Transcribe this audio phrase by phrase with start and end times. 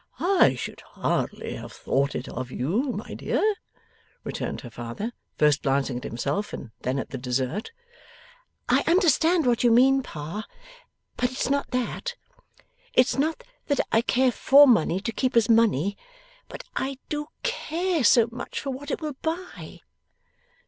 [0.19, 3.53] 'I should hardly have thought it of you, my dear,'
[4.23, 7.71] returned her father, first glancing at himself; and then at the dessert.
[8.67, 10.47] 'I understand what you mean, Pa,
[11.17, 12.15] but it's not that.
[12.95, 15.99] It's not that I care for money to keep as money,
[16.49, 19.81] but I do care so much for what it will buy!